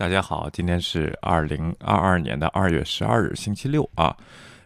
[0.00, 4.16] 大家好，今天是二零二二年的二月十二日，星期六啊。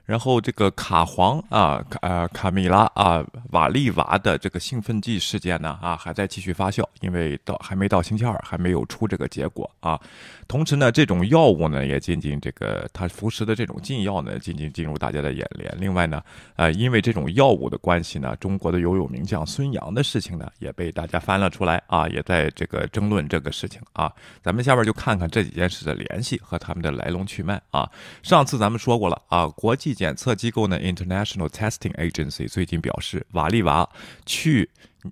[0.04, 9.98] 然后这个卡皇啊，呃，卡米拉啊，瓦利娃的这个兴奋剂事件呢，啊，还在继续发酵，因为到还没到星期二，还没有出这个结果啊。
[10.46, 15.74] 同时呢，这种药物呢，也渐渐这个它服食的这种禁药呢，渐渐进入大家的眼帘。
[15.80, 16.22] 另外呢，
[16.56, 24.12] 呃，因为这种药物的关系呢，中国的游泳名将孙杨的事情呢，也被大家翻了出来啊，也在这个争论这个事情啊。
[24.42, 27.90] 咱们下边就看看这几件事的联系和他们的来龙去脉啊。
[28.22, 29.93] 上次咱们说过了啊，国际。
[29.94, 33.88] 检测机构呢，International Testing Agency 最近表示，瓦利娃
[34.26, 34.68] 去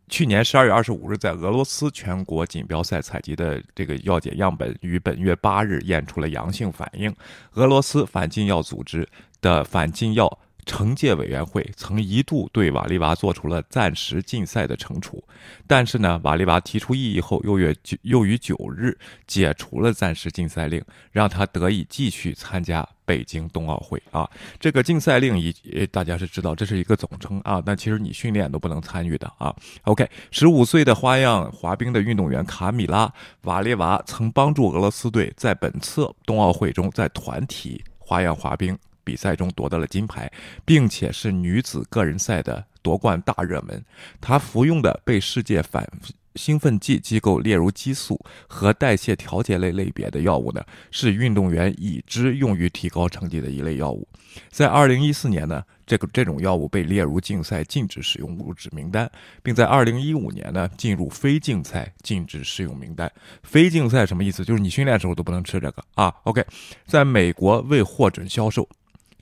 [0.08, 7.14] 去年十二月二十五日在俄罗斯全国锦标赛采集的这个药检样本，于本月八日验出了阳性反应。
[7.54, 9.08] 俄罗斯反禁药组织
[9.40, 10.38] 的反禁药。
[10.64, 15.22] 惩戒委员会曾一度对瓦利娃做出了暂时禁赛的惩处，
[15.66, 24.28] 但是呢，瓦利娃提出异议后，又月又于九日解除了暂时禁赛令，让他得以继续参加北京冬奥会啊。
[24.60, 25.52] 这个禁赛令以
[25.90, 27.62] 大家是知道，这是一个总称啊。
[27.66, 29.54] 那其实你训练都不能参与的啊。
[29.82, 38.78] OK，十五岁的花样滑冰的运动员卡米拉瓦列娃曾帮助俄罗斯队在本次冬奥会中在团体花样滑冰。
[39.04, 40.30] 比赛中夺得了金牌，
[40.64, 43.84] 并且是女子个人赛的夺冠大热门。
[44.20, 45.88] 她服用的被世界反
[46.34, 54.08] 兴奋剂机构列入激素和代谢调节类类别的药物呢，是运动员已知用于提高成绩的一类药物。
[54.48, 59.10] 在二零一四年呢，这个这种药物被列入竞赛禁止使用物质名单，
[59.42, 63.12] 并在二零一五年呢进入非竞赛禁止使用名单。
[63.42, 64.42] 非竞赛什么意思？
[64.42, 66.14] 就是你训练时候都不能吃这个啊。
[66.22, 66.42] OK，
[66.86, 68.66] 在美国未获准销售。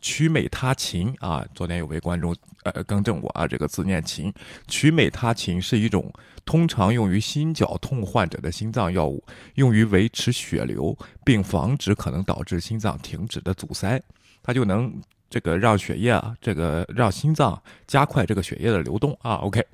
[0.01, 2.35] 曲美他嗪啊，昨天有位观众
[2.65, 4.33] 呃更正我啊，这个字念嗪。
[4.67, 6.13] 曲美他嗪是一种
[6.45, 9.23] 通常用于心绞痛患者的心脏药物，
[9.55, 14.03] 用于维持血流并防止可能导致心脏停止的阻塞，
[14.43, 14.93] 它就能
[15.29, 19.35] 这个让血液啊，这个让心脏加快这个血液的流动啊。
[19.37, 19.65] OK。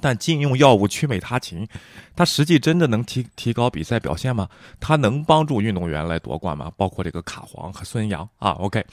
[0.00, 1.66] 但禁用药物曲美他嗪，
[2.14, 4.48] 它实际真的能提提高比赛表现吗？
[4.78, 6.70] 它能帮助运动员来夺冠吗？
[6.76, 8.50] 包括这个卡皇和孙杨啊。
[8.52, 8.84] OK，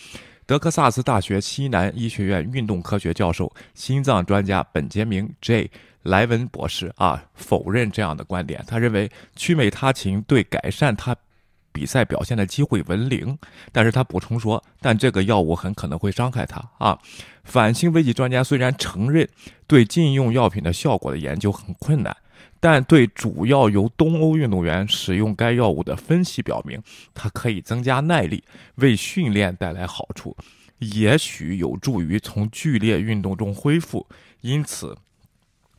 [0.45, 5.69] 德克萨斯大学西南医学院运动科学教授、心脏专家本杰明 ·J·
[6.03, 8.63] 莱文博士啊，否认这样的观点。
[8.67, 11.15] 他认为曲美他嗪对改善他。
[11.77, 13.37] 比赛表现的机会为零，
[13.71, 16.97] 但是他补充说，但这个药物很可能会伤害他啊。
[17.43, 19.29] 反兴奋剂专家虽然承认
[19.67, 22.17] 对禁用药品的效果的研究很困难，
[22.59, 26.81] 但对主要由东欧运动员使用该药物的分析表明，
[27.13, 28.43] 它可以增加耐力，
[28.77, 30.35] 为训练带来好处，
[30.79, 34.07] 也许有助于从剧烈运动中恢复。
[34.41, 34.97] 因此。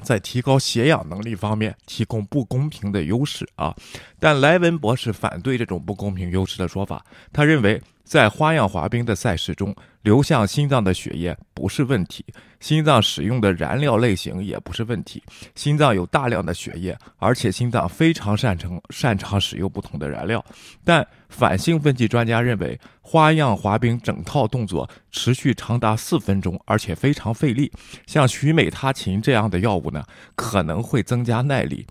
[0.02, 3.74] 在提高血氧能力方面提供不公平的优势啊，
[4.18, 7.04] 但莱文博士反对这种不公平优势的说法。
[7.32, 12.24] 他认为，在花样滑冰的赛事中，流向心脏的血液不是问题，
[12.58, 15.22] 心脏使用的燃料类型也不是问题。
[15.54, 20.42] 心脏有大量的血液，而且心脏非常擅长擅长使用不同的燃料。
[20.82, 27.70] 但反兴奋剂专家认为，花样滑冰整套动作持续长达四分钟，而且非常费力。
[28.06, 30.02] 像曲美他嗪这样的药物呢，
[30.34, 31.86] 可能会增加耐力，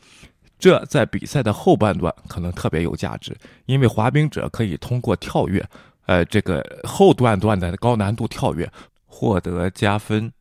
[0.58, 5.64] 这在比赛的后半段可能特别有价值，因为滑冰者可以通过跳跃。
[6.08, 8.70] 呃，这个后段段的高难度跳跃
[9.06, 10.32] 获得加分。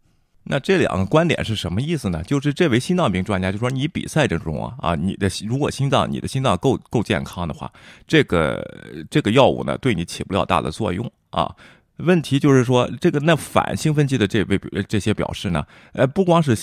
[0.48, 2.22] 那这两个观点是什么意思呢？
[2.22, 7.70] 就是这位心脏病专家就说，你比赛之中啊啊，你的如果心脏你的心脏够够健康的话，
[8.06, 8.64] 这个
[9.10, 11.52] 这个药物呢，对你起不了大的作用啊。
[11.98, 16.54] 问题就是说，这个那反兴奋剂的这位这些表示呢，呃，不光是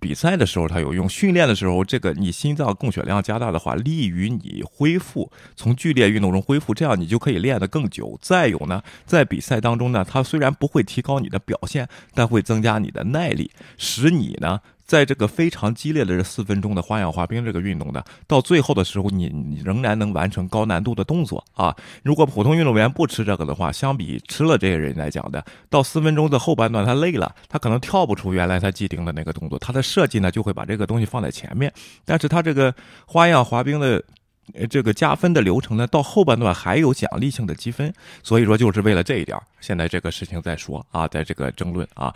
[0.00, 8.18] 比赛的时候它有用，训练的时候，这个你心脏供血量加大的话，利于你恢复，从剧烈运动中恢复，这样你就可以练得更久。
[8.20, 14.60] 再有呢，在比赛当中呢，它虽然不会提高你的表现，但会增加你的耐力，使你呢。
[14.92, 21.74] 在这个非常激烈的这四分钟的花样滑冰这个运动呢，到最后的时候，你你仍然能完成高难度的动作啊！
[22.02, 29.58] 如果普通运动员不吃这个的话，相比吃了这些人来讲的，到四分钟的后半段他累了，他可能跳不出原来他既定的那个动作。
[29.58, 31.72] 他的设计呢，就会把这个东西放在前面，
[32.04, 32.74] 但是他这个
[33.06, 34.04] 花样滑冰的
[34.52, 37.90] 呃这个加分的流程呢，到后半段还有奖励性的积分。
[38.22, 42.14] 所以说，就是为了这一点，现在这个事情在说啊，在这个争论啊。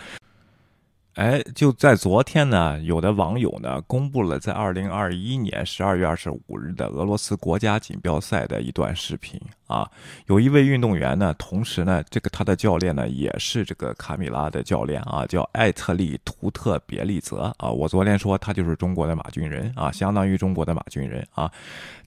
[1.17, 9.91] 哎，就在昨天呢，有的网友呢公布了在二零二一年十二月二十五日的俄罗斯国家锦标赛的一段视频啊。
[10.27, 17.71] 有一位运动员呢，同时呢，这个他的教练呢也是这个卡米拉的教练啊，叫艾特利图特别利泽啊。
[17.71, 21.51] 我昨天说他就是中国的马俊仁啊，相当于中国的马俊仁啊。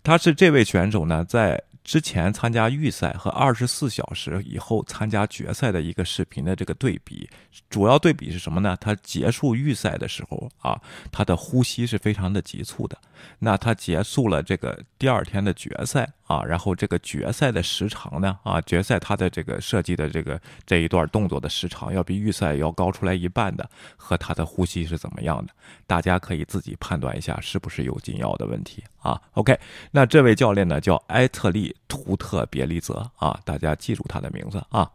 [0.03, 7.27] 他是这位选手呢，在之前参加预赛和二十四小时以后参加决赛的一个视频的这个对比，
[7.67, 8.77] 主要对比是什么呢？
[8.79, 10.79] 他结束预赛的时候啊，
[11.11, 12.95] 他的呼吸是非常的急促的。
[13.39, 23.67] 那他结束了这个第二天的决赛啊，然后这个决赛的时长呢啊，决赛他的这个设计的这个这一段动作的时长要比预赛要高出来一半的，
[23.97, 25.51] 和他的呼吸是怎么样的？
[25.87, 29.19] 大家可以自己判断一下是不是有紧要的问题啊。
[29.33, 29.59] OK，
[29.91, 31.75] 那这位教练呢叫埃特利。
[31.89, 34.87] 图特别利泽啊，大家记住他的名字啊。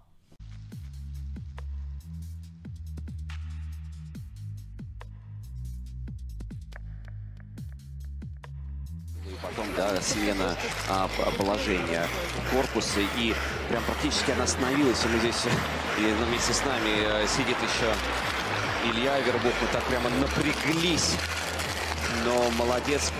[10.05, 10.57] Смена
[10.89, 11.09] а,
[11.39, 12.07] положения
[12.51, 13.01] корпуса.
[13.17, 13.35] И
[13.69, 15.05] прям практически она остановилась.
[15.05, 15.45] И мы здесь,
[15.99, 17.95] и вместе с нами сидит еще
[18.93, 19.53] Илья Вербов.
[19.61, 21.17] Мы так прямо напряглись.
[22.25, 23.13] Но молодец.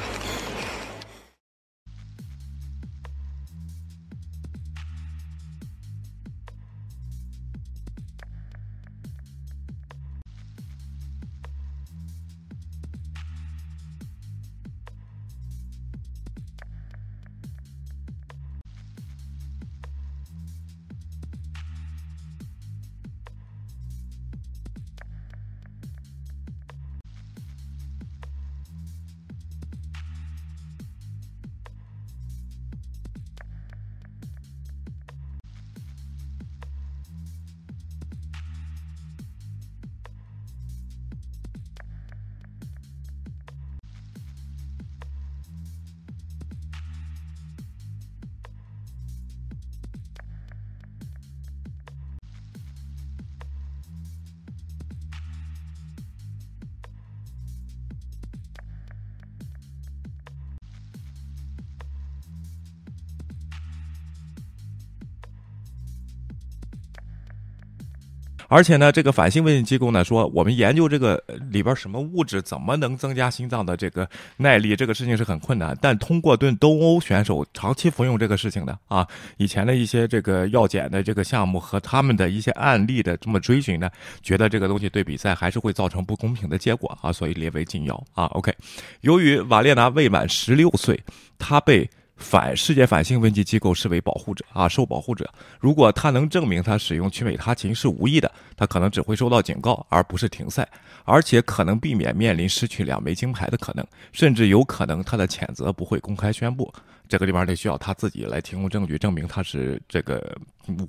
[68.55, 71.21] 而且呢，这个反兴奋剂机构呢说，我们研究这个
[71.51, 75.77] 里边什么物质怎么能增加心脏的这个耐力，这个事情是很困难。
[75.83, 79.05] 但通过对东欧选手长期服用这个事情的啊，
[79.39, 83.91] 以前的一些这个药检的这个项目和他们的一些案例的这么追寻呢，
[84.23, 88.27] 觉得这个东西对比赛还是会造成不公平的结果啊，所以列为禁药啊。
[88.27, 88.55] OK，
[89.01, 91.03] 由于瓦列娜未满十六岁，
[91.41, 91.91] 他被。
[92.17, 95.29] 反世界反兴奋剂机构视为保护者啊，受保护者。
[95.59, 100.67] 如果他能证明他使用曲美他嗪是无意的，他可能只会受到警告，而不是停赛，
[101.05, 106.73] 而且可能避免面临失去两枚金牌的可能，甚至有可能他的谴责不会公开宣布。
[107.07, 110.35] 这个地方得需要他自己来提供证据，证明他是这个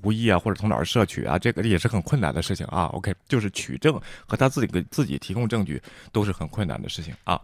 [0.04, 2.86] 无意啊，或者从哪儿摄取啊，这个也是很困难的事情啊。
[2.94, 5.82] OK，就是取证和他自己给自己提供证据
[6.14, 7.42] 都是很困难的事情啊。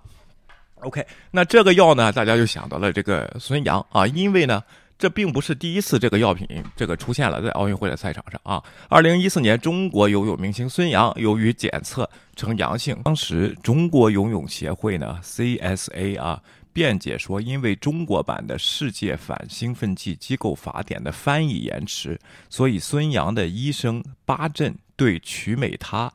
[0.82, 4.64] OK，那这个药呢，大家就想到了这个孙杨啊，因为呢，
[4.98, 8.62] 这并不是第一次这个药品这个出现了在奥运会的赛场上啊。
[8.90, 16.42] 二零一四年，中国游泳明星孙杨由于检测呈阳性，当时中国游泳协会呢 CSA 啊
[16.74, 22.20] 辩解说，因为中国版的世界反兴奋剂机构法典的翻译延迟，
[22.50, 26.12] 所以孙杨的医生巴震对曲美他。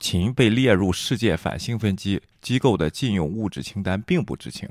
[0.00, 4.68] 秦被列入世界反兴奋剂机构的禁用物质清单，并不知情，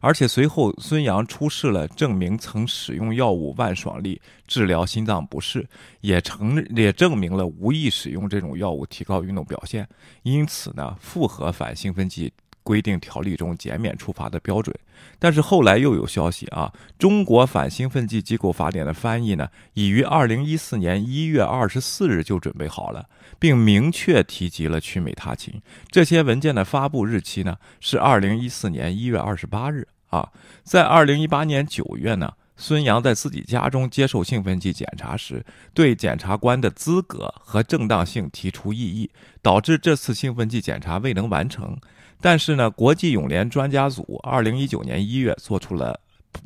[0.00, 5.68] 而且随后孙杨出示了证明曾使用药物万爽利治疗心脏不适，
[6.00, 9.88] 也承也证明了无意使用这种药物提高运动表现，
[10.24, 12.32] 因此呢，符合反兴奋剂。
[12.62, 14.74] 规定条例中减免处罚的标准，
[15.18, 25.60] 但是后来又有消息啊，中国反兴奋剂机构法典的翻译呢，已于二零一四年一月二十四日就准备好了，并明确提及了曲美他嗪。
[25.90, 30.30] 这些文件的发布日期呢是二零一四年一月二十八日啊。
[30.62, 35.44] 在二零一八年九月呢，孙杨在自己家中接受兴奋剂检查时，
[35.74, 41.76] 对检察官的资格和正当性提出异议，导致这次兴奋剂检查未能完成。
[42.20, 45.98] 但是呢，国际泳联专家组二零一九年一月做出了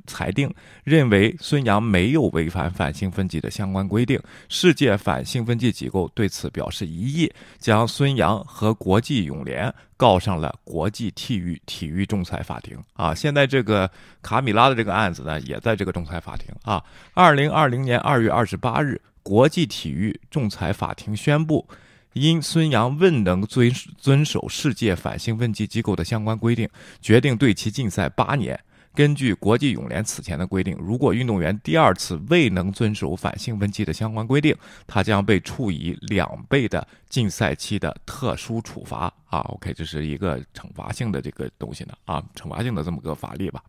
[0.06, 0.52] 裁定，
[0.84, 4.20] 认为孙杨没有违反反兴奋剂的相关规定。
[4.48, 12.78] 世界反兴奋剂机构对此表示异议，将孙杨和国际泳联告上了国际体育体育仲裁法庭。
[12.94, 13.90] 啊，现在这个
[14.22, 16.54] 卡米拉的这个案子呢，也在这个仲裁法庭。
[16.62, 16.82] 啊，
[17.14, 21.66] 二零二零年二月二十八日，国际体育仲裁法庭宣布。
[22.12, 26.66] 因孙杨未能遵遵守世界反兴奋剂机构的相关规定，
[27.02, 28.58] 决定对其禁赛八年。
[28.96, 39.12] 根据国际泳联此前的规定，如果运动员第二次未能遵守反兴奋剂的相关规定，他将被处以两倍的禁赛期的特殊处罚。
[39.26, 43.62] 啊，OK，这是一个惩罚性的这个东西呢，啊，惩罚性的这么个法律吧。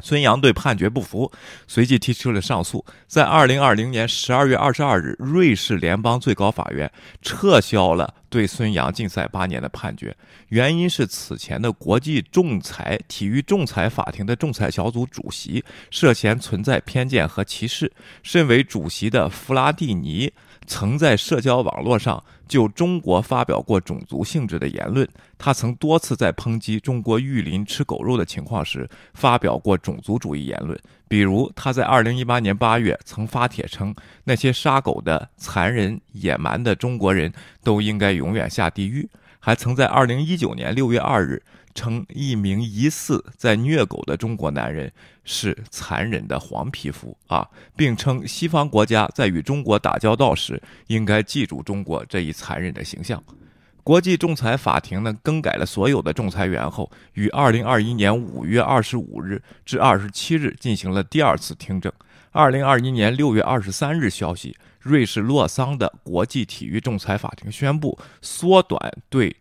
[0.00, 1.30] 孙杨对判决不服，
[1.66, 2.84] 随即提出了上诉。
[3.06, 6.90] 在二零二零年十二月二十二日，瑞士联邦最高法院
[7.22, 10.16] 撤销了对孙杨禁赛八年的判决，
[10.48, 17.90] 原因是此前的国际仲裁体育仲裁法庭的仲裁小组主席涉嫌存在偏见和歧视。
[18.22, 20.32] 身为主席的弗拉蒂尼。
[20.70, 25.06] 曾在社交网络上就中国发表过种族性质的言论。
[25.36, 30.76] 他曾多次在抨击中国玉林吃狗肉的情况时发表过种族主义言论，
[31.06, 39.08] 比如他在2018年8月曾发帖称，那些杀狗的残忍野蛮的中国人都应该永远下地狱。
[39.38, 41.42] 还曾在2019年6月2日。
[41.78, 44.92] 称一名疑似在虐狗的中国男人
[45.22, 53.22] 是残忍的黄皮肤啊，并称西方国家在与中国打交道时应该记住中国这一残忍的形象。
[53.84, 61.92] 国际仲裁法庭呢更改了所有的仲裁员后，于二零二一年五月二十五日至二十七日进行了第二次听证。
[62.32, 69.36] 二零二一年六月二十三日消息，瑞士洛桑的国际体育仲裁法庭宣布缩短对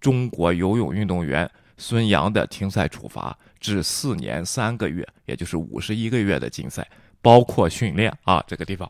[0.00, 1.50] 中国游泳运动员。
[1.82, 6.88] 孙杨的停赛处罚至四年三个月，也就是五十一个月的禁赛，
[7.20, 8.88] 包括训练啊这个地方。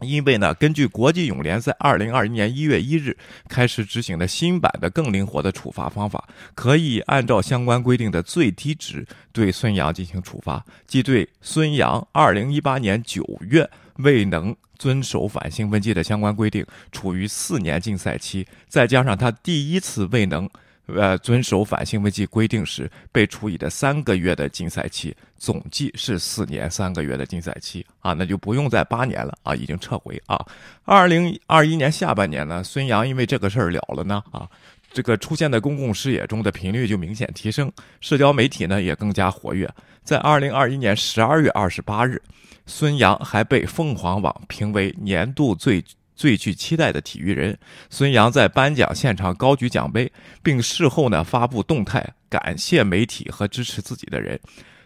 [0.00, 3.16] 因为呢，根据国际泳联在二零二一年一月一日
[3.48, 20.50] 开始执行的新版的更灵活的处罚方法，可以按照相关规定的最低值对孙杨进行处罚，即对孙杨二零一八年九月未能遵守反兴奋剂的相关规定，处于四年禁赛期，再加上他第一次未能。
[20.96, 30.44] 呃，遵守反兴奋剂规定时被处以的三个月的禁赛期，总计是四年三个月的禁赛期啊，那就不用再八年了啊，已经撤回啊。
[30.84, 34.48] 二零二一年下半年呢，孙杨因为这个事儿了了呢啊，
[34.92, 39.68] 这个出现在公共视野中的频率就明显提升，社交媒体呢也更加活跃。
[40.02, 42.20] 在二零二一年十二月二十八日，
[42.66, 45.84] 孙杨还被凤凰网评为年度最。
[46.22, 47.58] 最具期待的体育人
[47.90, 54.38] 孙杨在颁奖现场高举奖杯，并事后呢发布动态感谢媒体和支持自己的人。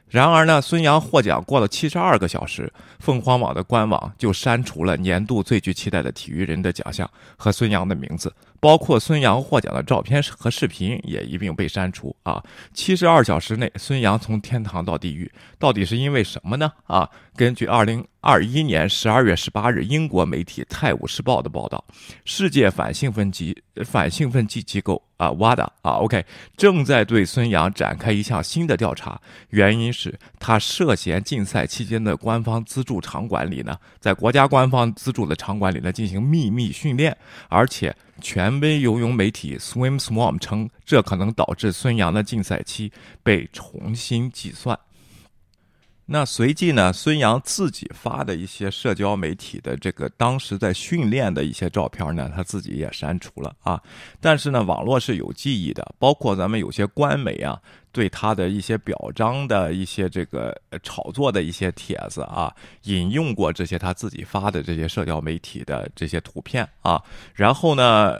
[0.08, 8.32] 然而呢，孙杨获奖过了七十二个小时，凤凰网的官网就删除了年度最具期待的体育人的奖项和孙杨的名字。
[8.60, 12.42] 包括孙杨获奖的照片和视频也一并被删除啊！
[12.72, 16.72] 七十二小时内，孙杨从天堂到地狱，到底是因为什么呢？
[16.84, 21.84] 啊，根据二零二一年十二月十八日英国媒体《泰晤士报》的报道，
[22.24, 26.24] 世界反兴奋剂反兴奋剂机构啊 WADA 啊 OK
[26.56, 29.20] 正在对孙杨展开一项新的调查，
[29.50, 37.16] 原因是他涉嫌禁赛期间的官方资助场馆里呢，在国家官方资助的场馆里呢进行秘密训练，
[37.48, 37.94] 而且。
[38.22, 42.90] 权威游泳媒体 Swim Swarm 称，这可能导致孙杨的禁赛期
[43.22, 44.78] 被重新计算。
[46.08, 53.82] 那随即呢，孙杨自己发的一些社交媒体的这个当时在训练的一些照片呢，他自己也删除了啊。
[54.20, 57.60] 但是呢，网络是有记忆的，包括咱们有些官媒啊。
[57.96, 68.18] 对他的一些表彰的一些这个炒作的一些帖子啊，引用过这些他自己发的这些社交媒体的这些图片啊，然后呢，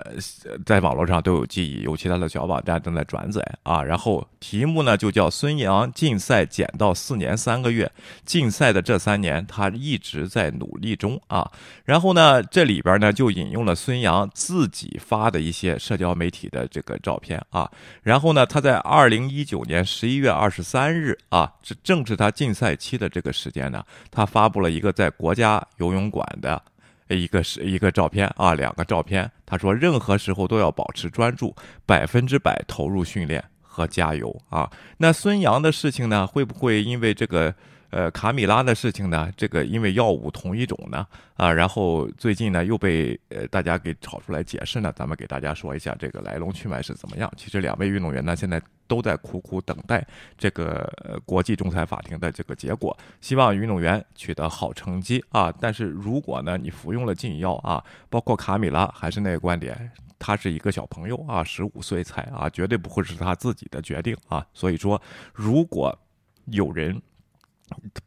[0.65, 7.93] 在网络上都有记忆，有其他的小网站正在转载啊，然后题目呢就叫孙杨禁赛减到四年三个月，
[8.25, 11.53] 禁赛的这三年他一直在努力中啊，
[11.85, 17.71] 然后呢这里边呢就引用了孙杨自己发的一些社交媒体的这个照片啊，
[18.03, 19.66] 然后呢他在二零一九。
[19.67, 23.85] 年十一月二十三日啊，这正是他禁赛期的这个时间呢。
[24.11, 26.63] 他发布了一个在国家游泳馆的
[27.09, 29.31] 一个是一个照片啊，两个照片。
[29.45, 31.55] 他说，任何时候都要保持专注，
[31.85, 34.71] 百分之百投入训练和加油啊。
[34.97, 37.55] 那孙杨的事情呢，会不会因为这个？
[37.91, 47.33] 呃，卡米拉的事情呢，这个因为药物同一种呢，啊，然后最近呢又被呃大家给炒出来解释呢，咱们给大家说一下这个来龙去脉是怎么样。
[47.37, 50.91] 其实两位运动员呢现在都在苦苦等待这个
[51.25, 55.53] 国际仲裁法庭的这个结果，希望运动员取得好成绩啊。
[55.61, 64.47] 但是如果呢你服用了禁药啊，包括卡米拉还是那个观点，他是一个小朋友啊，十五岁才啊，绝对不会是他自己的决定啊。
[64.53, 65.01] 所以说，
[65.33, 65.99] 如果
[66.47, 67.01] 有人。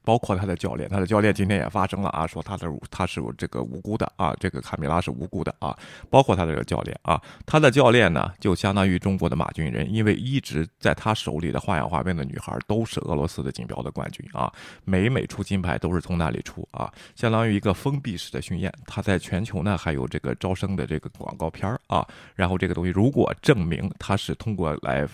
[0.03, 5.77] 包括他的教练，他的教练今天也发声了啊，说他的他是这个无辜的啊，这个卡米拉是无辜的啊，
[6.09, 14.51] 包括他的这个教练啊，他的教练呢就相当于中国的马俊仁，因为一直在他手里的花样滑冰的女孩都是俄罗斯的锦标的冠军啊，
[14.85, 25.07] 每每出金牌都是从那里出啊，相当于一个封闭式的训练，他在全球呢还有这个招生的这个广告片啊，然后这个东西如果证明他是通过来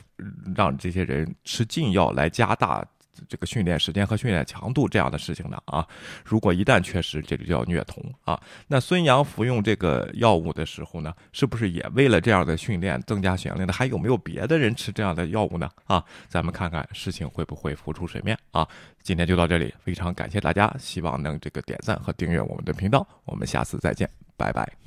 [0.55, 2.85] 让这些人吃禁药来加大。
[3.27, 5.87] 这个训练时间和训练强度这样的事情的啊。
[6.23, 8.39] 如果一旦缺失，这就叫虐童啊。
[8.67, 13.73] 那孙杨服用这个药物的时候呢，是不是也为了这样的训练增加血量呢？
[13.73, 15.69] 还有没有别的人吃这样的药物呢？
[15.85, 18.67] 啊，咱们看看事情会不会浮出水面啊？
[19.01, 24.84] 今天就到这里，非常感谢大家，希望能这个点赞和订阅我们的频道，我们下次再见，拜拜。